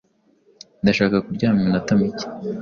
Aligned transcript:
Ndashaka 0.81 1.15
kuryama 1.25 1.57
iminota 1.61 1.91
mike. 1.99 2.25